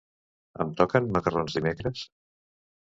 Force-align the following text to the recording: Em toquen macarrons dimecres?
Em 0.65 0.71
toquen 0.81 1.11
macarrons 1.19 1.59
dimecres? 1.59 2.05